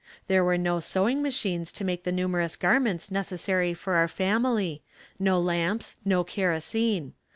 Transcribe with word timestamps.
There 0.25 0.43
were 0.43 0.57
no 0.57 0.79
sewing 0.79 1.21
machines 1.21 1.71
to 1.73 1.83
make 1.83 2.05
the 2.05 2.11
numerous 2.11 2.55
garments 2.55 3.11
necessary 3.11 3.75
for 3.75 3.93
our 3.93 4.07
family, 4.07 4.81
no 5.19 5.39
lamps, 5.39 5.97
no 6.03 6.23
kerosene. 6.23 7.13